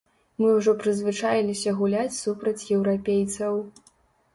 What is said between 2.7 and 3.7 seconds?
еўрапейцаў.